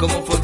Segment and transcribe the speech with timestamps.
[0.00, 0.39] como fue.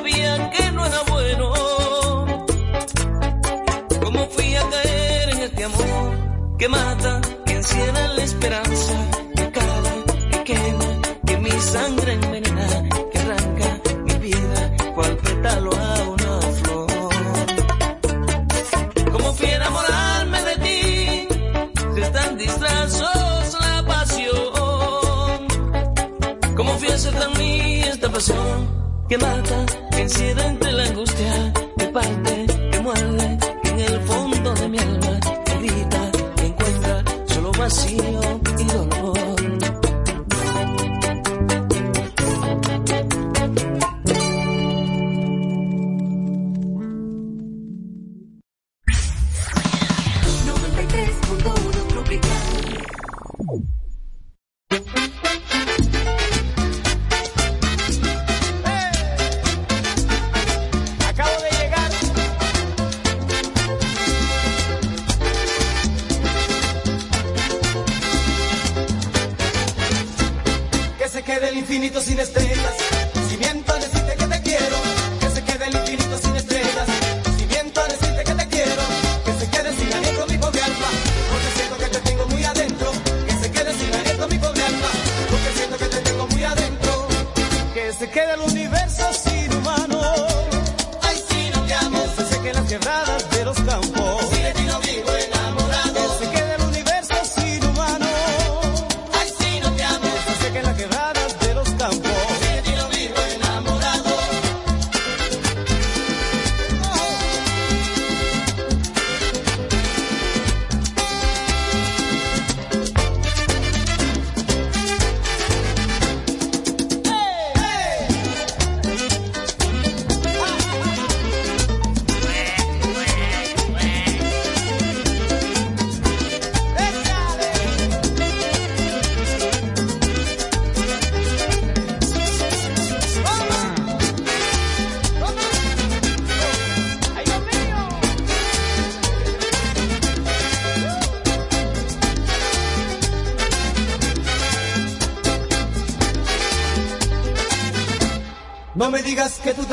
[0.00, 1.52] sabía que no era bueno.
[4.02, 8.94] ¿Cómo fui a caer en este amor que mata, que encierra la esperanza,
[9.34, 9.92] que acaba,
[10.30, 10.90] que quema,
[11.26, 16.88] que mi sangre envenena, que arranca mi vida, cual pétalo a una flor?
[19.12, 21.28] ¿Cómo fui a enamorarme de ti
[21.94, 25.48] si están disfrazos la pasión?
[26.56, 28.80] ¿Cómo fui a ser tan mía esta pasión?
[29.10, 29.66] que mata
[30.08, 35.58] que la angustia, que parte, que muerde, que en el fondo de mi alma, que
[35.58, 38.19] grita, que encuentra solo vacío.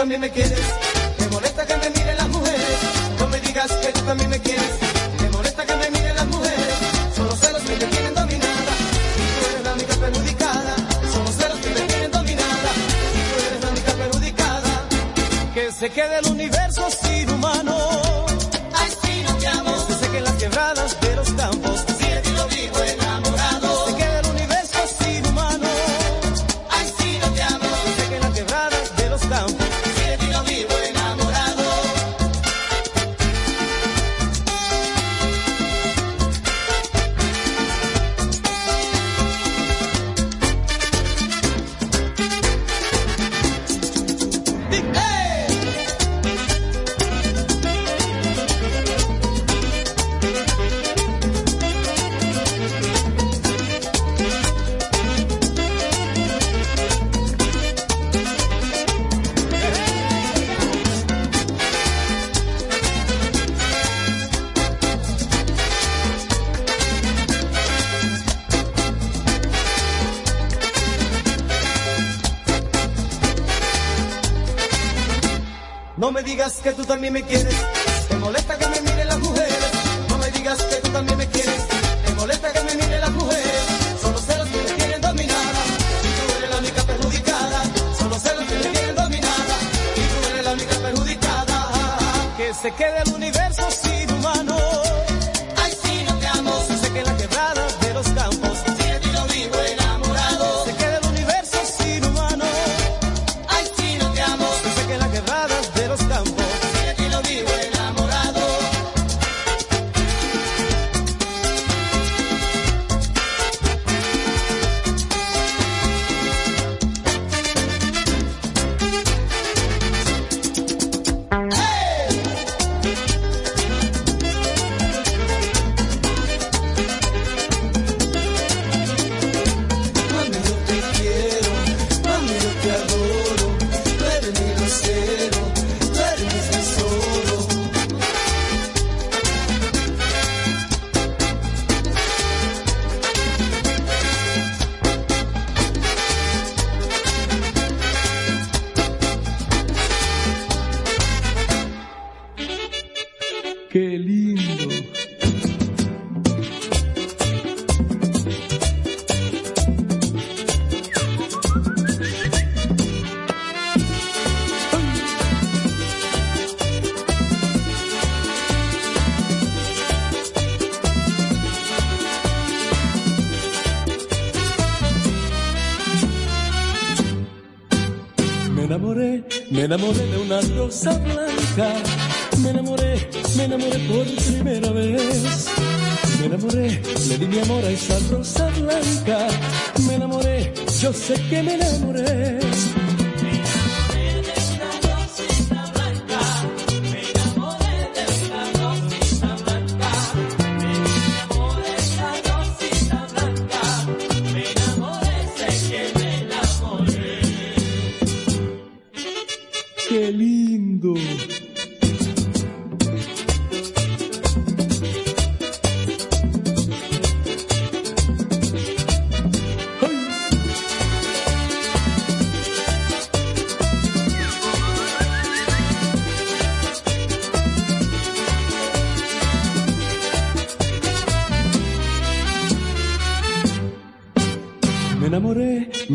[0.10, 0.87] time to make it.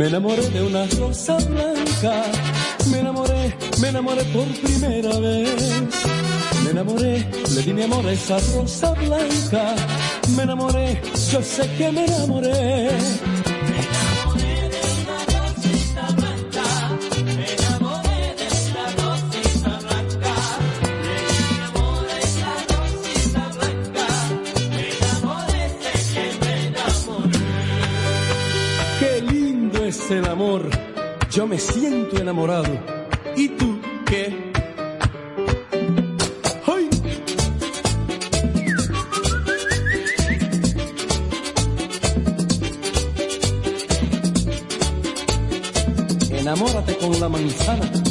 [0.03, 2.25] Me enamoré de una rosa blanca,
[2.91, 5.81] me enamoré, me enamoré por primera vez.
[6.65, 7.25] Me enamoré,
[7.55, 9.77] le di mi amor a esa rosa blanca,
[10.37, 11.01] me enamoré,
[11.31, 12.91] yo sé que me enamoré.
[31.31, 32.79] yo me siento enamorado.
[33.37, 34.53] ¿Y tú qué?
[36.67, 36.91] ¡Ay!
[46.31, 48.02] Enamórate con la manzana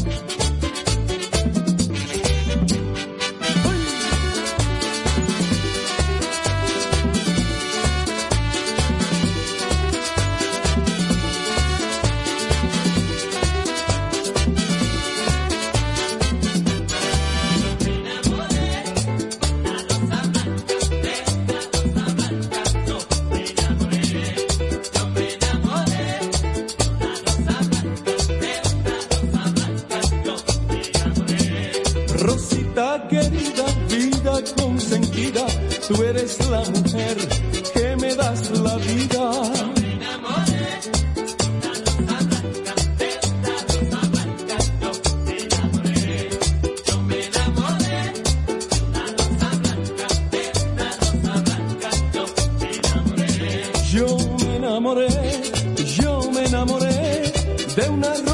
[57.75, 58.30] de una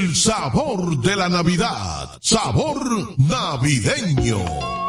[0.00, 2.16] El sabor de la Navidad.
[2.22, 4.79] Sabor navideño.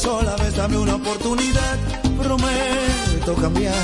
[0.00, 1.76] sola vez, dame una oportunidad,
[2.22, 3.74] prometo cambiar.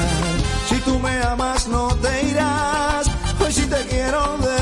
[0.69, 3.07] Si tú me amas, no te irás,
[3.39, 4.56] hoy sí te quiero de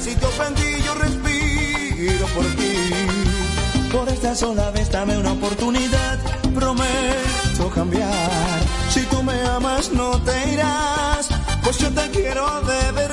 [0.00, 2.74] Si te ofendí, yo respiro por ti.
[3.92, 6.18] Por esta sola vez dame una oportunidad,
[6.54, 8.60] prometo cambiar.
[8.90, 11.28] Si tú me amas, no te irás,
[11.62, 13.11] pues yo te quiero de verdad.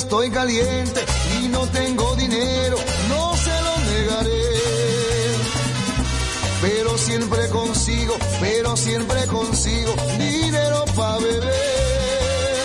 [0.00, 1.04] Estoy caliente
[1.38, 2.76] y no tengo dinero,
[3.10, 4.44] no se lo negaré.
[6.62, 12.62] Pero siempre consigo, pero siempre consigo dinero para beber.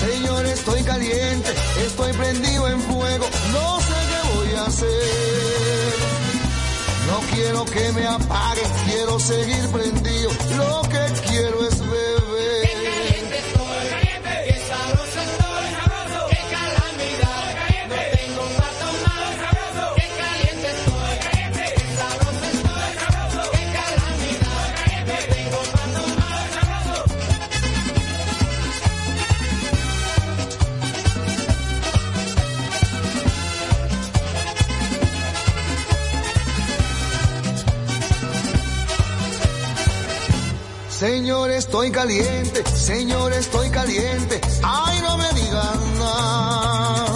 [0.00, 1.50] Señor, estoy caliente,
[1.86, 5.94] estoy prendido en fuego, no sé qué voy a hacer.
[7.06, 10.30] No quiero que me apague, quiero seguir prendido,
[41.26, 44.40] Señor, estoy caliente, Señor, estoy caliente.
[44.62, 47.06] Ay, no me digan nada.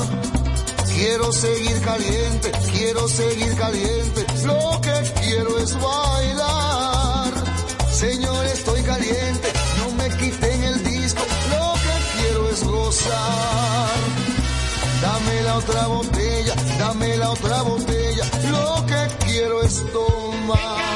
[0.92, 4.26] Quiero seguir caliente, quiero seguir caliente.
[4.46, 7.32] Lo que quiero es bailar.
[7.92, 11.22] Señor, estoy caliente, no me quiten el disco.
[11.50, 13.96] Lo que quiero es gozar.
[15.02, 18.24] Dame la otra botella, dame la otra botella.
[18.50, 20.89] Lo que quiero es tomar.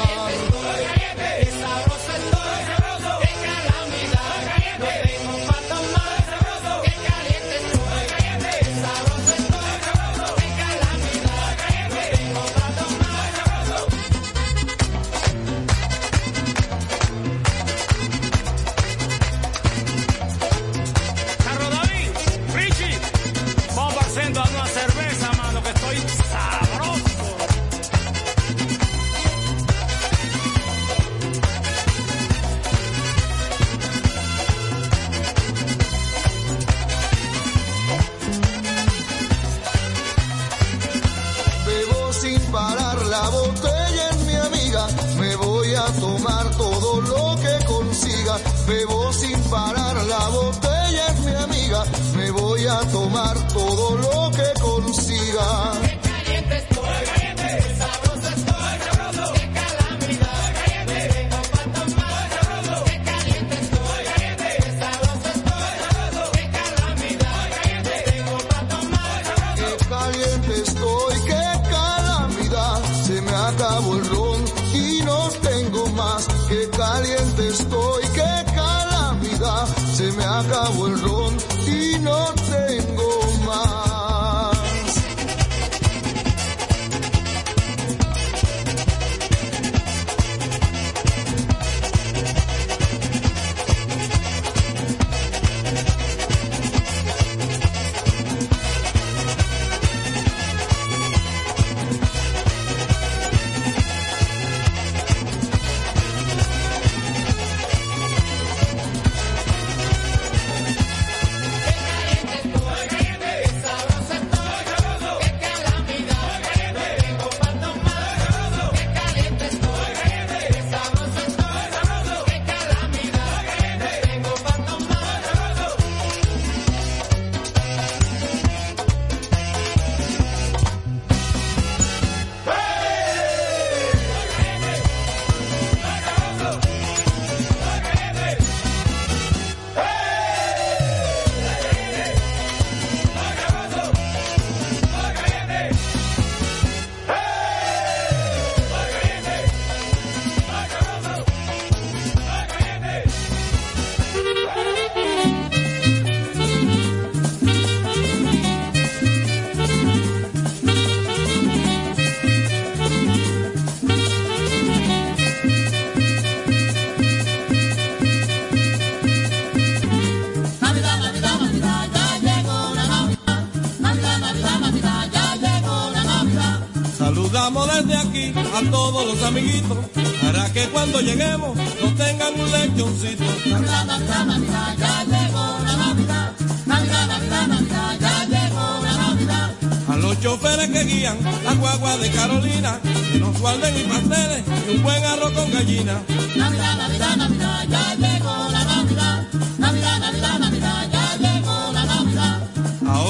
[178.91, 179.77] Todos los amiguitos
[180.21, 183.23] para que cuando lleguemos nos tengan un lechoncito.
[183.49, 186.31] Navidad, Navidad, Navidad, ya llegó la Navidad.
[186.67, 189.51] Navidad, Navidad, Navidad, ya llegó la Navidad.
[189.89, 192.79] A los choferes que guían la guagua de Carolina,
[193.11, 196.03] que nos guarden y pasteles y un buen arroz con gallina.
[196.35, 198.64] Navidad, Navidad, Navidad, ya llegó la Navidad.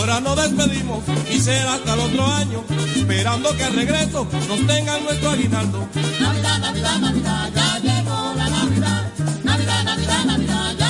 [0.08, 2.64] Ahora nos despedimos y será hasta el otro año,
[2.95, 5.88] esperando que al regreso nos tengan nuestro aguinaldo.
[6.20, 9.12] Navidad, Navidad, Navidad, ya llegó la Navidad.
[9.43, 10.85] Navidad, Navidad, Navidad, ya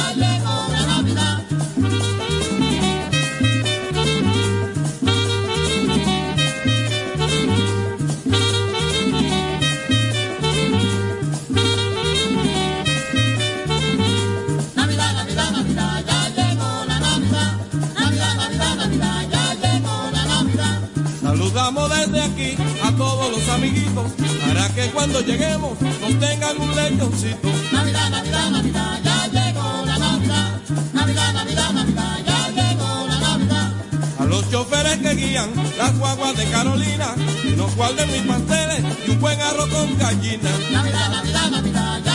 [23.25, 24.11] todos los amiguitos,
[24.47, 27.49] para que cuando lleguemos nos tengan un lechoncito.
[27.71, 30.61] Navidad, Navidad, Navidad, ya llegó la Navidad.
[30.93, 33.73] Navidad, Navidad, Navidad, ya llegó la Navidad.
[34.19, 39.11] A los choferes que guían las guaguas de Carolina, que nos guarden mis pasteles y
[39.11, 40.49] un buen arroz con gallina.
[40.71, 42.14] Navidad, Navidad, Navidad, ya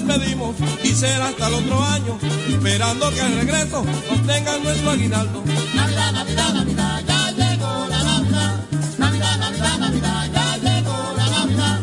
[0.00, 2.18] despedimos y será hasta el otro año,
[2.48, 5.42] esperando que al regreso nos tengan nuestro aguinaldo.
[5.74, 8.60] Navidad, Navidad, Navidad, ya llegó la Navidad.
[8.98, 11.80] Navidad, Navidad, Navidad, ya llegó la Navidad.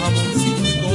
[0.00, 0.88] Jamoncito.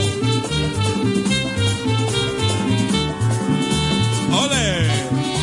[4.42, 4.88] ¡Ole!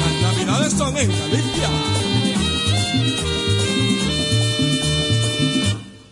[0.03, 1.69] Las navidades son en Galicia.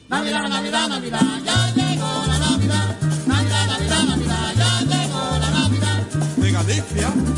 [0.08, 1.79] Navidad, Navidad, Navidad, ya llegó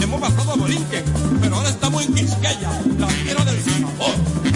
[0.01, 1.05] Hemos pasado a Borinquen,
[1.43, 4.52] pero ahora estamos en Quisqueya, la tierra del sabor.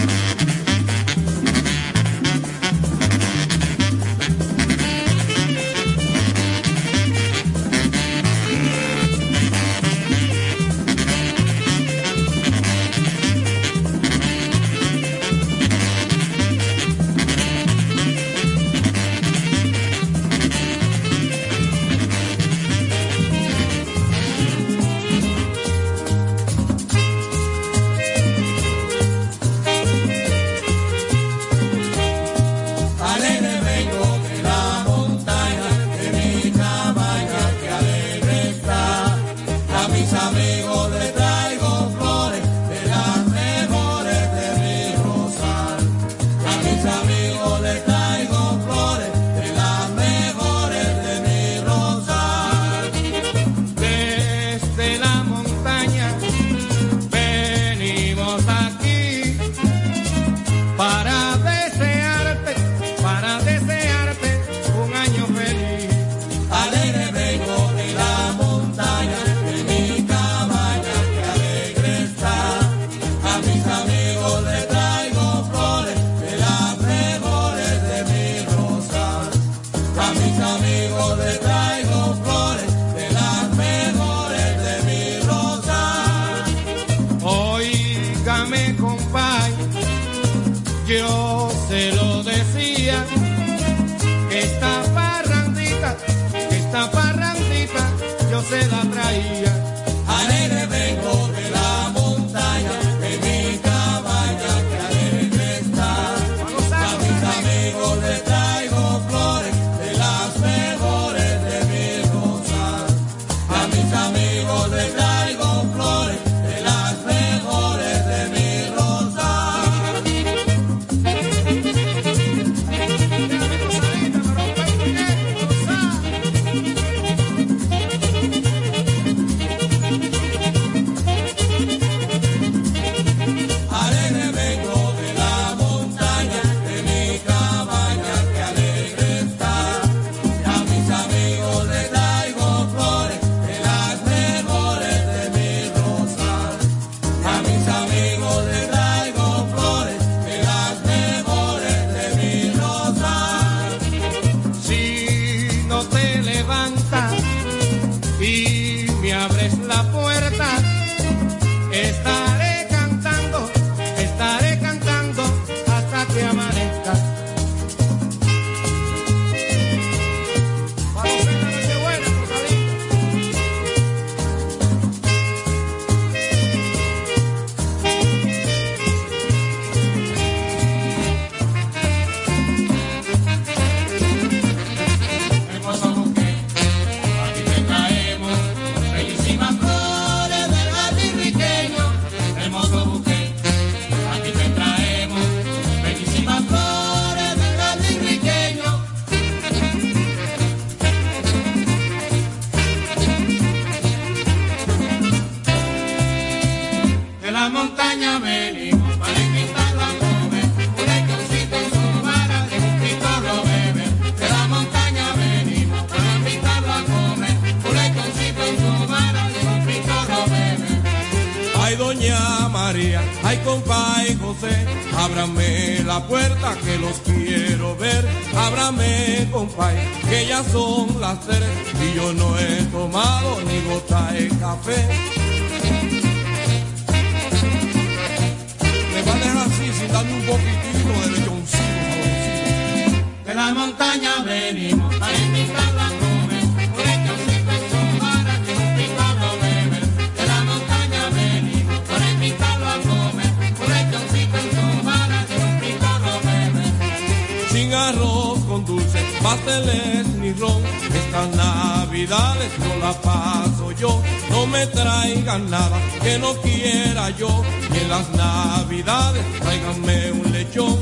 [259.27, 260.61] pasteles ni ron.
[261.01, 264.01] Estas navidades no la paso yo.
[264.29, 267.31] No me traigan nada que no quiera yo.
[267.73, 270.75] Y en las navidades tráiganme un lechón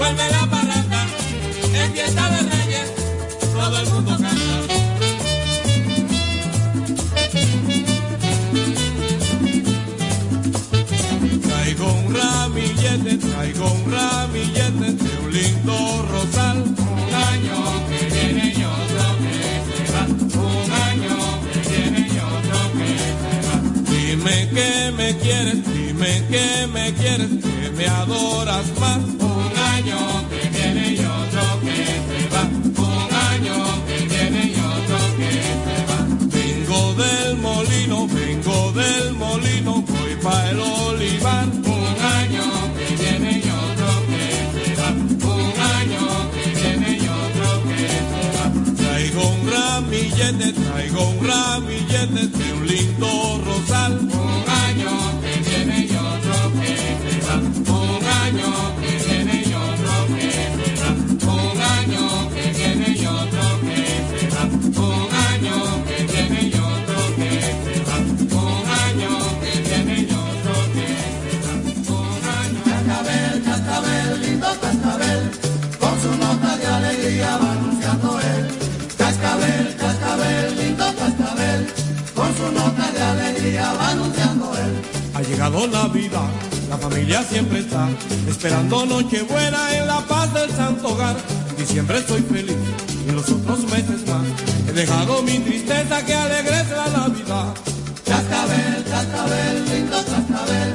[0.00, 1.00] vuelve la parranda,
[1.74, 2.88] en fiesta de reyes,
[3.52, 4.56] todo el mundo canta.
[11.46, 15.76] Traigo un ramillete, traigo un ramillete de un lindo
[16.12, 17.58] rosal, un año
[17.90, 19.36] que viene y otro que
[19.68, 20.04] se va,
[20.48, 21.16] un año
[21.52, 22.90] que viene y otro que
[23.20, 23.56] se va.
[23.92, 29.19] Dime que me quieres, dime que me quieres, que me adoras más.
[52.70, 54.09] lindo rosal.
[85.50, 86.22] la vida,
[86.68, 87.88] la familia siempre está
[88.28, 91.16] esperando Nochebuena en la paz del santo hogar.
[91.50, 92.56] En diciembre estoy feliz
[93.04, 94.22] y en los otros meses más
[94.68, 97.54] he dejado mi tristeza que alegre la Navidad.
[98.06, 100.74] Cascabel, cascabel, lindo cascabel,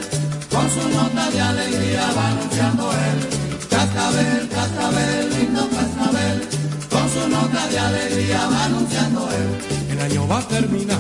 [0.52, 3.68] con su nota de alegría va anunciando él.
[3.70, 6.48] Cascabel, cascabel, lindo cascabel,
[6.90, 9.92] con su nota de alegría va anunciando él.
[9.94, 11.00] El año va a terminar,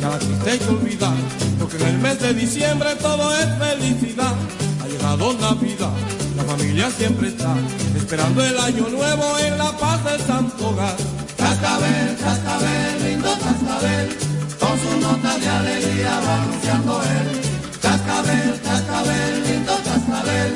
[0.00, 4.36] ya la triste hay que olvidar porque en el mes de diciembre todo es felicidad.
[4.80, 5.90] Ha llegado Navidad,
[6.36, 7.56] la familia siempre está
[7.96, 10.96] esperando el año nuevo en la paz del Santo Hogar.
[11.36, 14.16] Cascabel, cascabel, lindo cascabel,
[14.60, 17.40] con su nota de alegría va anunciando él.
[17.82, 20.54] Cascabel, cascabel, lindo cascabel,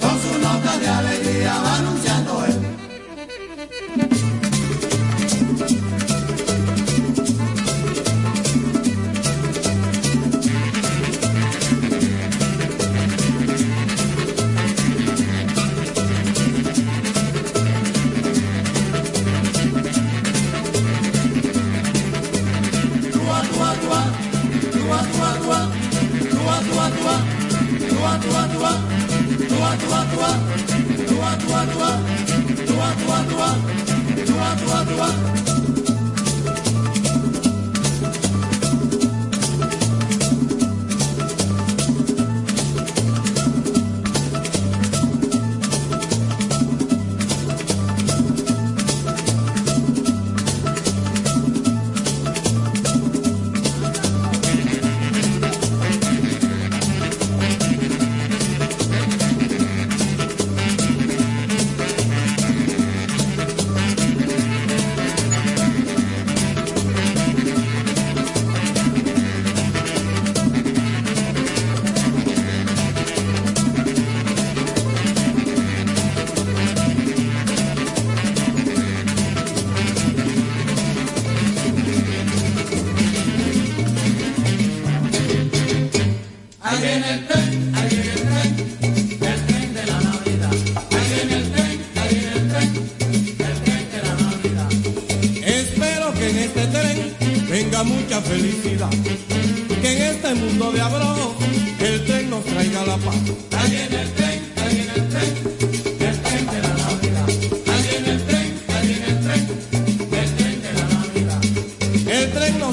[0.00, 2.11] con su nota de alegría va anunciando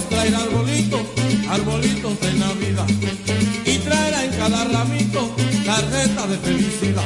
[0.10, 1.02] traer arbolitos,
[1.50, 2.88] arbolitos de Navidad.
[3.66, 5.36] Y traerá en cada ramito
[5.66, 6.99] tarjeta de felicidad.